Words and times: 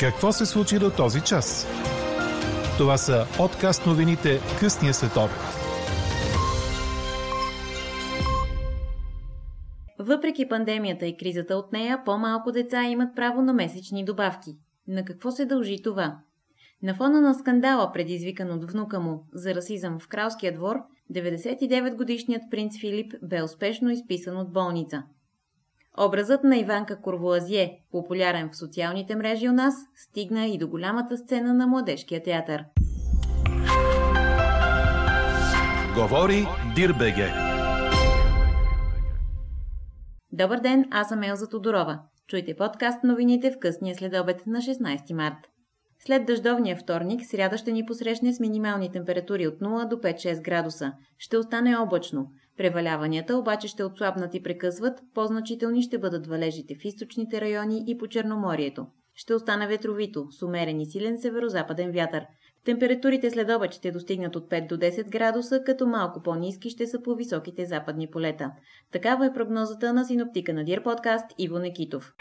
Какво 0.00 0.32
се 0.32 0.46
случи 0.46 0.78
до 0.78 0.90
този 0.90 1.20
час? 1.20 1.66
Това 2.78 2.96
са 2.96 3.26
откаст 3.40 3.86
новините 3.86 4.40
късния 4.60 4.94
следобед. 4.94 5.36
Въпреки 9.98 10.48
пандемията 10.48 11.06
и 11.06 11.16
кризата 11.16 11.56
от 11.56 11.72
нея, 11.72 12.02
по-малко 12.04 12.52
деца 12.52 12.84
имат 12.84 13.16
право 13.16 13.42
на 13.42 13.52
месечни 13.52 14.04
добавки. 14.04 14.50
На 14.88 15.04
какво 15.04 15.30
се 15.30 15.46
дължи 15.46 15.82
това? 15.82 16.18
На 16.82 16.94
фона 16.94 17.20
на 17.20 17.34
скандала, 17.34 17.92
предизвикан 17.92 18.50
от 18.50 18.70
внука 18.72 19.00
му 19.00 19.26
за 19.32 19.54
расизъм 19.54 19.98
в 19.98 20.08
кралския 20.08 20.54
двор, 20.54 20.76
99-годишният 21.14 22.42
принц 22.50 22.80
Филип 22.80 23.14
бе 23.22 23.42
успешно 23.42 23.90
изписан 23.90 24.36
от 24.36 24.52
болница. 24.52 25.02
Образът 26.00 26.44
на 26.44 26.56
Иванка 26.56 27.00
Корвуазие, 27.00 27.80
популярен 27.92 28.50
в 28.52 28.56
социалните 28.56 29.16
мрежи 29.16 29.48
у 29.48 29.52
нас, 29.52 29.74
стигна 29.96 30.46
и 30.46 30.58
до 30.58 30.68
голямата 30.68 31.16
сцена 31.16 31.54
на 31.54 31.66
младежкия 31.66 32.22
театър. 32.22 32.64
Говори 35.94 36.46
Дирбеге. 36.74 37.28
Добър 40.32 40.60
ден, 40.60 40.84
аз 40.90 41.08
съм 41.08 41.22
Елза 41.22 41.48
Тодорова. 41.48 42.00
Чуйте 42.28 42.56
подкаст 42.56 43.04
новините 43.04 43.50
в 43.50 43.58
късния 43.58 43.94
следобед 43.94 44.46
на 44.46 44.58
16 44.58 45.12
март. 45.12 45.57
След 46.00 46.26
дъждовния 46.26 46.76
вторник, 46.76 47.20
сряда 47.24 47.58
ще 47.58 47.72
ни 47.72 47.86
посрещне 47.86 48.32
с 48.32 48.40
минимални 48.40 48.92
температури 48.92 49.46
от 49.46 49.54
0 49.54 49.88
до 49.88 49.96
5-6 49.96 50.42
градуса. 50.42 50.92
Ще 51.18 51.36
остане 51.36 51.76
облачно. 51.76 52.30
Преваляванията 52.56 53.36
обаче 53.36 53.68
ще 53.68 53.84
отслабнат 53.84 54.34
и 54.34 54.42
прекъсват, 54.42 55.00
по-значителни 55.14 55.82
ще 55.82 55.98
бъдат 55.98 56.26
валежите 56.26 56.74
в 56.74 56.84
източните 56.84 57.40
райони 57.40 57.84
и 57.86 57.98
по 57.98 58.06
Черноморието. 58.06 58.86
Ще 59.14 59.34
остане 59.34 59.66
ветровито, 59.66 60.26
с 60.30 60.42
умерен 60.42 60.80
и 60.80 60.86
силен 60.86 61.18
северо-западен 61.18 61.92
вятър. 61.92 62.26
Температурите 62.64 63.30
след 63.30 63.50
обед 63.50 63.72
ще 63.72 63.92
достигнат 63.92 64.36
от 64.36 64.50
5 64.50 64.68
до 64.68 64.76
10 64.76 65.10
градуса, 65.10 65.62
като 65.64 65.86
малко 65.86 66.22
по-низки 66.22 66.70
ще 66.70 66.86
са 66.86 67.02
по 67.02 67.14
високите 67.14 67.66
западни 67.66 68.10
полета. 68.10 68.50
Такава 68.92 69.26
е 69.26 69.32
прогнозата 69.32 69.92
на 69.92 70.04
синоптика 70.04 70.52
на 70.52 70.64
Дир 70.64 70.82
подкаст 70.82 71.26
Иво 71.38 71.58
Некитов. 71.58 72.14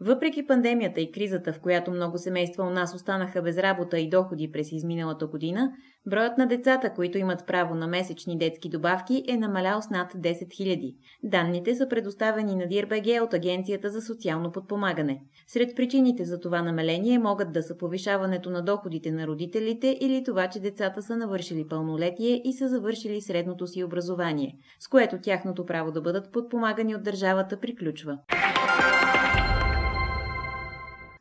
Въпреки 0.00 0.46
пандемията 0.46 1.00
и 1.00 1.12
кризата, 1.12 1.52
в 1.52 1.60
която 1.60 1.90
много 1.90 2.18
семейства 2.18 2.64
у 2.64 2.70
нас 2.70 2.94
останаха 2.94 3.42
без 3.42 3.58
работа 3.58 3.98
и 3.98 4.08
доходи 4.08 4.52
през 4.52 4.72
изминалата 4.72 5.26
година, 5.26 5.72
броят 6.06 6.38
на 6.38 6.46
децата, 6.46 6.92
които 6.94 7.18
имат 7.18 7.46
право 7.46 7.74
на 7.74 7.86
месечни 7.86 8.38
детски 8.38 8.68
добавки 8.68 9.24
е 9.28 9.36
намалял 9.36 9.82
с 9.82 9.90
над 9.90 10.12
10 10.12 10.32
000. 10.32 10.94
Данните 11.22 11.74
са 11.74 11.88
предоставени 11.88 12.54
на 12.54 12.66
ДИРБГ 12.66 13.22
от 13.22 13.34
Агенцията 13.34 13.90
за 13.90 14.02
социално 14.02 14.52
подпомагане. 14.52 15.20
Сред 15.46 15.76
причините 15.76 16.24
за 16.24 16.40
това 16.40 16.62
намаление 16.62 17.18
могат 17.18 17.52
да 17.52 17.62
са 17.62 17.76
повишаването 17.76 18.50
на 18.50 18.62
доходите 18.62 19.10
на 19.10 19.26
родителите 19.26 19.98
или 20.00 20.24
това, 20.24 20.48
че 20.48 20.60
децата 20.60 21.02
са 21.02 21.16
навършили 21.16 21.68
пълнолетие 21.68 22.40
и 22.44 22.52
са 22.52 22.68
завършили 22.68 23.20
средното 23.20 23.66
си 23.66 23.84
образование, 23.84 24.54
с 24.80 24.88
което 24.88 25.18
тяхното 25.22 25.66
право 25.66 25.92
да 25.92 26.00
бъдат 26.00 26.32
подпомагани 26.32 26.94
от 26.94 27.02
държавата 27.02 27.60
приключва. 27.60 28.18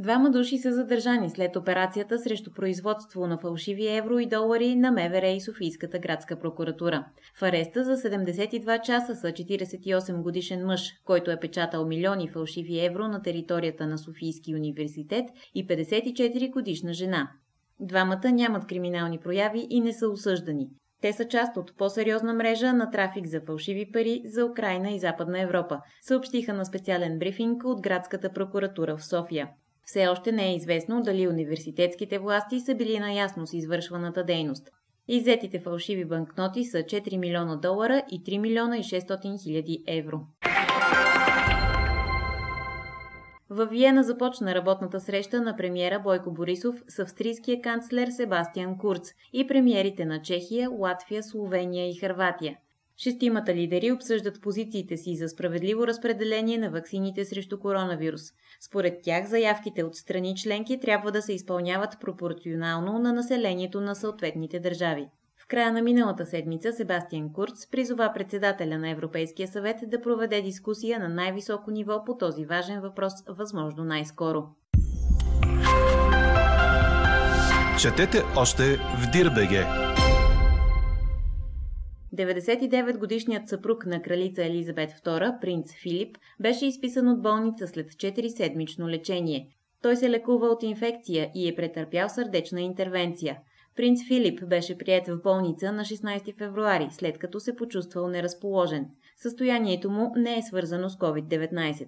Двама 0.00 0.30
души 0.30 0.58
са 0.58 0.72
задържани 0.72 1.30
след 1.30 1.56
операцията 1.56 2.18
срещу 2.18 2.52
производство 2.52 3.26
на 3.26 3.38
фалшиви 3.38 3.96
евро 3.96 4.18
и 4.18 4.26
долари 4.26 4.76
на 4.76 4.90
МВР 4.90 5.28
и 5.28 5.40
Софийската 5.40 5.98
градска 5.98 6.38
прокуратура. 6.38 7.04
В 7.38 7.42
ареста 7.42 7.84
за 7.84 7.96
72 7.96 8.82
часа 8.82 9.16
са 9.16 9.26
48 9.26 10.22
годишен 10.22 10.66
мъж, 10.66 10.92
който 11.04 11.30
е 11.30 11.40
печатал 11.40 11.86
милиони 11.86 12.28
фалшиви 12.28 12.84
евро 12.84 13.08
на 13.08 13.22
територията 13.22 13.86
на 13.86 13.98
Софийски 13.98 14.54
университет 14.54 15.24
и 15.54 15.66
54 15.66 16.50
годишна 16.50 16.92
жена. 16.92 17.30
Двамата 17.80 18.30
нямат 18.32 18.66
криминални 18.66 19.18
прояви 19.18 19.66
и 19.70 19.80
не 19.80 19.92
са 19.92 20.08
осъждани. 20.08 20.68
Те 21.02 21.12
са 21.12 21.28
част 21.28 21.56
от 21.56 21.76
по-сериозна 21.76 22.34
мрежа 22.34 22.72
на 22.72 22.90
трафик 22.90 23.26
за 23.26 23.40
фалшиви 23.40 23.92
пари 23.92 24.22
за 24.24 24.44
Украина 24.44 24.90
и 24.90 24.98
Западна 24.98 25.40
Европа, 25.40 25.78
съобщиха 26.02 26.52
на 26.52 26.64
специален 26.64 27.18
брифинг 27.18 27.64
от 27.64 27.80
градската 27.82 28.32
прокуратура 28.32 28.96
в 28.96 29.04
София. 29.04 29.48
Все 29.90 30.08
още 30.08 30.32
не 30.32 30.50
е 30.50 30.54
известно 30.54 31.02
дали 31.02 31.28
университетските 31.28 32.18
власти 32.18 32.60
са 32.60 32.74
били 32.74 32.98
наясно 32.98 33.46
с 33.46 33.52
извършваната 33.52 34.24
дейност. 34.24 34.70
Иззетите 35.08 35.60
фалшиви 35.60 36.04
банкноти 36.04 36.64
са 36.64 36.78
4 36.78 37.16
милиона 37.16 37.56
долара 37.56 38.02
и 38.10 38.22
3 38.24 38.38
милиона 38.38 38.76
и 38.76 38.82
600 38.82 39.42
хиляди 39.42 39.84
евро. 39.86 40.20
В 43.50 43.66
Виена 43.66 44.02
започна 44.02 44.54
работната 44.54 45.00
среща 45.00 45.40
на 45.40 45.56
премиера 45.56 46.00
Бойко 46.00 46.32
Борисов 46.32 46.82
с 46.88 46.98
австрийския 46.98 47.60
канцлер 47.60 48.08
Себастиан 48.08 48.78
Курц 48.78 49.08
и 49.32 49.46
премиерите 49.46 50.04
на 50.04 50.22
Чехия, 50.22 50.70
Латвия, 50.70 51.22
Словения 51.22 51.90
и 51.90 51.94
Харватия– 51.94 52.56
Шестимата 53.02 53.54
лидери 53.54 53.92
обсъждат 53.92 54.40
позициите 54.40 54.96
си 54.96 55.16
за 55.16 55.28
справедливо 55.28 55.86
разпределение 55.86 56.58
на 56.58 56.70
ваксините 56.70 57.24
срещу 57.24 57.58
коронавирус. 57.58 58.22
Според 58.60 59.02
тях 59.02 59.26
заявките 59.26 59.84
от 59.84 59.96
страни 59.96 60.36
членки 60.36 60.80
трябва 60.80 61.12
да 61.12 61.22
се 61.22 61.32
изпълняват 61.32 61.96
пропорционално 62.00 62.98
на 62.98 63.12
населението 63.12 63.80
на 63.80 63.94
съответните 63.94 64.60
държави. 64.60 65.06
В 65.36 65.46
края 65.46 65.72
на 65.72 65.82
миналата 65.82 66.26
седмица 66.26 66.72
Себастиан 66.72 67.32
Курц 67.32 67.70
призова 67.70 68.12
председателя 68.14 68.78
на 68.78 68.90
Европейския 68.90 69.48
съвет 69.48 69.76
да 69.86 70.00
проведе 70.00 70.42
дискусия 70.42 70.98
на 70.98 71.08
най-високо 71.08 71.70
ниво 71.70 72.04
по 72.04 72.16
този 72.16 72.44
важен 72.44 72.80
въпрос 72.80 73.12
възможно 73.28 73.84
най-скоро. 73.84 74.44
Четете 77.80 78.22
още 78.36 78.76
в 78.76 79.10
Дирбеге! 79.12 79.66
99-годишният 82.14 83.48
съпруг 83.48 83.86
на 83.86 84.02
кралица 84.02 84.44
Елизабет 84.44 84.90
II, 84.90 85.40
принц 85.40 85.72
Филип, 85.82 86.18
беше 86.40 86.66
изписан 86.66 87.08
от 87.08 87.22
болница 87.22 87.68
след 87.68 87.92
4-седмично 87.92 88.88
лечение. 88.88 89.48
Той 89.82 89.96
се 89.96 90.10
лекува 90.10 90.46
от 90.46 90.62
инфекция 90.62 91.30
и 91.34 91.48
е 91.48 91.54
претърпял 91.54 92.08
сърдечна 92.08 92.60
интервенция. 92.60 93.38
Принц 93.76 94.06
Филип 94.08 94.46
беше 94.46 94.78
прият 94.78 95.06
в 95.06 95.22
болница 95.22 95.72
на 95.72 95.84
16 95.84 96.38
февруари, 96.38 96.88
след 96.90 97.18
като 97.18 97.40
се 97.40 97.56
почувствал 97.56 98.08
неразположен. 98.08 98.86
Състоянието 99.16 99.90
му 99.90 100.12
не 100.16 100.38
е 100.38 100.42
свързано 100.42 100.88
с 100.88 100.96
COVID-19. 100.96 101.86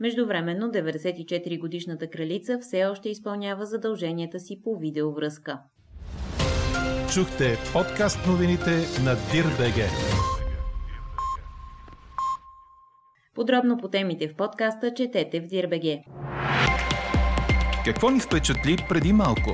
Междувременно 0.00 0.66
94-годишната 0.66 2.10
кралица 2.10 2.58
все 2.58 2.84
още 2.84 3.08
изпълнява 3.08 3.66
задълженията 3.66 4.40
си 4.40 4.60
по 4.64 4.76
видеовръзка. 4.76 5.58
Чухте 7.12 7.56
подкаст 7.72 8.18
новините 8.26 8.70
на 9.04 9.16
Дирбеге. 9.32 9.88
Подробно 13.34 13.78
по 13.78 13.88
темите 13.88 14.28
в 14.28 14.36
подкаста 14.36 14.94
четете 14.94 15.40
в 15.40 15.46
Дирбеге. 15.46 16.04
Какво 17.84 18.10
ни 18.10 18.20
впечатли 18.20 18.76
преди 18.88 19.12
малко? 19.12 19.50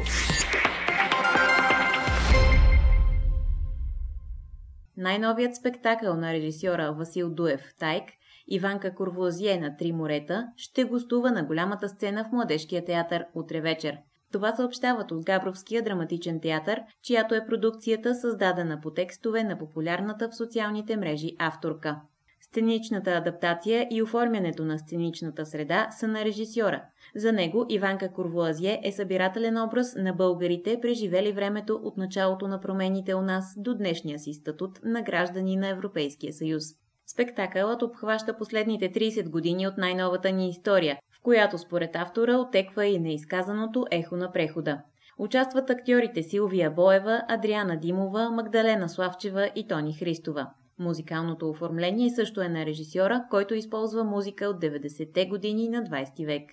Най-новият 4.97 5.57
спектакъл 5.57 6.17
на 6.17 6.33
режисьора 6.33 6.93
Васил 6.93 7.31
Дуев 7.31 7.61
Тайк 7.79 8.05
Иванка 8.49 8.95
Корвозие 8.95 9.61
на 9.61 9.77
Три 9.77 9.93
морета 9.93 10.47
ще 10.57 10.85
гостува 10.85 11.31
на 11.31 11.43
голямата 11.43 11.89
сцена 11.89 12.25
в 12.25 12.33
Младежкия 12.33 12.85
театър 12.85 13.25
утре 13.35 13.61
вечер– 13.61 13.97
това 14.33 14.57
съобщават 14.57 15.13
от 15.13 15.25
Габровския 15.25 15.83
драматичен 15.83 16.41
театър, 16.41 16.81
чиято 17.03 17.35
е 17.35 17.47
продукцията 17.47 18.15
създадена 18.15 18.81
по 18.81 18.91
текстове 18.91 19.45
на 19.45 19.59
популярната 19.59 20.29
в 20.29 20.37
социалните 20.37 20.97
мрежи 20.97 21.37
авторка. 21.39 22.01
Сценичната 22.41 23.11
адаптация 23.11 23.89
и 23.91 24.03
оформянето 24.03 24.65
на 24.65 24.79
сценичната 24.79 25.47
среда 25.47 25.89
са 25.91 26.09
на 26.09 26.25
режисьора. 26.25 26.83
За 27.17 27.33
него 27.33 27.67
Иванка 27.69 28.13
Курвуазие 28.13 28.81
е 28.85 28.93
събирателен 28.93 29.63
образ 29.63 29.95
на 29.95 30.13
българите, 30.13 30.79
преживели 30.83 31.33
времето 31.33 31.81
от 31.83 31.97
началото 31.97 32.49
на 32.49 32.61
промените 32.61 33.15
у 33.15 33.23
нас 33.23 33.55
до 33.57 33.75
днешния 33.75 34.19
си 34.19 34.33
статут 34.33 34.81
на 34.85 35.03
граждани 35.03 35.57
на 35.57 35.69
Европейския 35.69 36.33
съюз. 36.33 36.65
Спектакълът 37.13 37.83
обхваща 37.83 38.37
последните 38.37 38.93
30 38.93 39.29
години 39.29 39.67
от 39.67 39.79
най-новата 39.79 40.33
ни 40.33 40.49
история, 40.49 40.99
в 41.13 41.23
която 41.23 41.59
според 41.59 41.97
автора 41.97 42.37
отеква 42.37 42.87
и 42.87 42.99
неизказаното 42.99 43.87
ехо 43.91 44.17
на 44.17 44.33
прехода. 44.33 44.79
Участват 45.19 45.71
актьорите 45.71 46.23
Силвия 46.23 46.71
Боева, 46.71 47.23
Адриана 47.29 47.77
Димова, 47.77 48.31
Магдалена 48.31 48.89
Славчева 48.89 49.51
и 49.57 49.69
Тони 49.69 49.93
Христова. 49.93 50.47
Музикалното 50.79 51.51
оформление 51.51 52.11
също 52.11 52.41
е 52.41 52.49
на 52.49 52.67
режисьора, 52.67 53.25
който 53.31 53.55
използва 53.55 54.05
музика 54.05 54.45
от 54.45 54.63
90-те 54.63 55.27
години 55.27 55.69
на 55.69 55.83
20 55.83 56.27
век. 56.27 56.51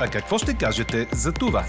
А 0.00 0.10
какво 0.12 0.38
ще 0.38 0.58
кажете 0.58 1.08
за 1.12 1.32
това? 1.32 1.64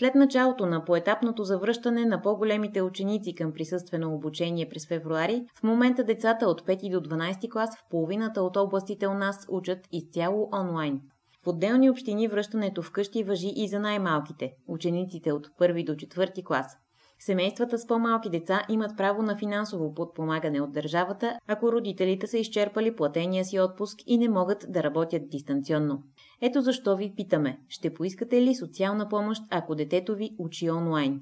След 0.00 0.14
началото 0.14 0.66
на 0.66 0.84
поетапното 0.84 1.44
завръщане 1.44 2.04
на 2.04 2.22
по-големите 2.22 2.82
ученици 2.82 3.34
към 3.34 3.52
присъствено 3.52 4.14
обучение 4.14 4.68
през 4.68 4.88
февруари, 4.88 5.44
в 5.54 5.62
момента 5.62 6.04
децата 6.04 6.46
от 6.46 6.62
5 6.62 7.00
до 7.00 7.08
12 7.08 7.50
клас 7.50 7.76
в 7.76 7.88
половината 7.90 8.42
от 8.42 8.56
областите 8.56 9.06
у 9.06 9.14
нас 9.14 9.46
учат 9.48 9.78
изцяло 9.92 10.48
онлайн. 10.52 11.00
В 11.44 11.48
отделни 11.48 11.90
общини 11.90 12.28
връщането 12.28 12.82
вкъщи 12.82 13.24
въжи 13.24 13.52
и 13.56 13.68
за 13.68 13.80
най-малките– 13.80 14.52
учениците 14.68 15.32
от 15.32 15.46
1 15.46 15.86
до 15.86 15.92
4 15.92 16.44
клас. 16.44 16.76
Семействата 17.22 17.78
с 17.78 17.86
по-малки 17.86 18.30
деца 18.30 18.62
имат 18.68 18.96
право 18.96 19.22
на 19.22 19.36
финансово 19.36 19.94
подпомагане 19.94 20.60
от 20.60 20.72
държавата, 20.72 21.38
ако 21.46 21.72
родителите 21.72 22.26
са 22.26 22.38
изчерпали 22.38 22.96
платения 22.96 23.44
си 23.44 23.60
отпуск 23.60 23.98
и 24.06 24.18
не 24.18 24.28
могат 24.28 24.66
да 24.68 24.82
работят 24.82 25.28
дистанционно. 25.28 26.02
Ето 26.40 26.60
защо 26.60 26.96
ви 26.96 27.12
питаме, 27.16 27.58
ще 27.68 27.94
поискате 27.94 28.42
ли 28.42 28.54
социална 28.54 29.08
помощ, 29.08 29.42
ако 29.50 29.74
детето 29.74 30.14
ви 30.14 30.30
учи 30.38 30.70
онлайн? 30.70 31.20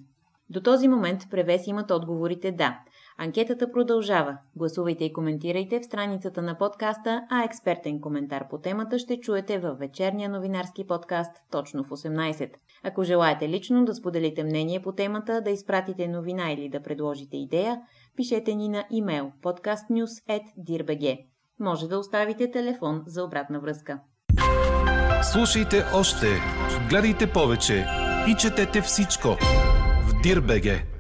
До 0.50 0.60
този 0.60 0.88
момент 0.88 1.20
превес 1.30 1.66
имат 1.66 1.90
отговорите 1.90 2.52
да. 2.52 2.78
Анкетата 3.20 3.72
продължава. 3.72 4.38
Гласувайте 4.56 5.04
и 5.04 5.12
коментирайте 5.12 5.80
в 5.80 5.84
страницата 5.84 6.42
на 6.42 6.58
подкаста, 6.58 7.22
а 7.30 7.44
експертен 7.44 8.00
коментар 8.00 8.48
по 8.50 8.58
темата 8.58 8.98
ще 8.98 9.20
чуете 9.20 9.58
във 9.58 9.78
вечерния 9.78 10.30
новинарски 10.30 10.86
подкаст 10.86 11.32
точно 11.50 11.84
в 11.84 11.88
18. 11.88 12.50
Ако 12.84 13.04
желаете 13.04 13.48
лично 13.48 13.84
да 13.84 13.94
споделите 13.94 14.44
мнение 14.44 14.82
по 14.82 14.92
темата, 14.92 15.40
да 15.40 15.50
изпратите 15.50 16.08
новина 16.08 16.52
или 16.52 16.68
да 16.68 16.82
предложите 16.82 17.36
идея, 17.36 17.80
пишете 18.16 18.54
ни 18.54 18.68
на 18.68 18.84
имейл 18.90 19.32
podcastnews.dirbg. 19.42 21.26
Може 21.60 21.88
да 21.88 21.98
оставите 21.98 22.50
телефон 22.50 23.02
за 23.06 23.24
обратна 23.24 23.60
връзка. 23.60 24.00
Слушайте 25.22 25.84
още, 25.94 26.26
гледайте 26.88 27.32
повече 27.32 27.86
и 28.28 28.34
четете 28.34 28.80
всичко 28.80 29.28
в 30.02 30.22
Дирбеге. 30.22 30.97